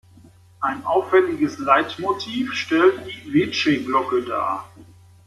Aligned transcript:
Ein 0.61 0.83
auffälliges 0.83 1.59
Leitmotiv 1.59 2.53
stellt 2.55 3.03
die 3.05 3.31
Veče-Glocke 3.31 4.23
dar. 4.23 4.67